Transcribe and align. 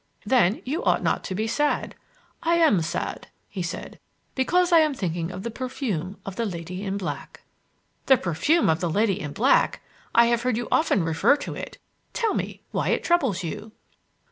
"Then 0.25 0.63
you 0.65 0.83
ought 0.83 1.03
not 1.03 1.23
to 1.25 1.35
be 1.35 1.45
sad." 1.45 1.93
"I 2.41 2.55
am 2.55 2.81
sad," 2.81 3.27
he 3.47 3.61
said, 3.61 3.99
"because 4.33 4.71
I 4.71 4.79
am 4.79 4.95
thinking 4.95 5.29
of 5.29 5.43
the 5.43 5.51
perfume 5.51 6.17
of 6.25 6.37
the 6.37 6.45
lady 6.47 6.83
in 6.83 6.97
black" 6.97 7.43
"The 8.07 8.17
perfume 8.17 8.67
of 8.67 8.79
the 8.79 8.89
lady 8.89 9.19
in 9.19 9.31
black! 9.31 9.83
I 10.15 10.25
have 10.25 10.41
heard 10.41 10.57
you 10.57 10.67
often 10.71 11.03
refer 11.03 11.35
to 11.35 11.53
it. 11.53 11.77
Tell 12.13 12.33
me 12.33 12.63
why 12.71 12.89
it 12.89 13.03
troubles 13.03 13.43
you." 13.43 13.73